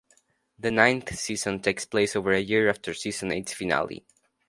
[0.57, 4.03] The ninth season takes place over a year after season eight's finale.